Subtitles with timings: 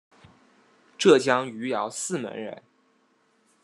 [0.97, 2.63] 浙江余姚泗门人。